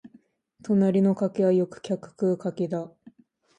[0.63, 2.91] 隣の柿はよく客食う柿だ